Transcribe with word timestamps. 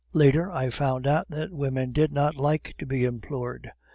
Later, 0.13 0.51
I 0.51 0.71
found 0.71 1.05
out 1.05 1.27
that 1.29 1.51
women 1.53 1.91
did 1.91 2.11
not 2.11 2.35
like 2.35 2.73
to 2.79 2.87
be 2.87 3.05
implored. 3.05 3.69